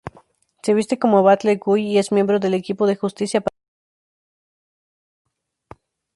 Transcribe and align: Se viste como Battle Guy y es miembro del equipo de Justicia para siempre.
Se 0.63 0.73
viste 0.73 0.97
como 0.97 1.21
Battle 1.21 1.57
Guy 1.57 1.91
y 1.91 1.97
es 1.99 2.11
miembro 2.11 2.39
del 2.39 2.55
equipo 2.55 2.87
de 2.87 2.95
Justicia 2.95 3.39
para 3.39 3.55
siempre. 3.55 3.67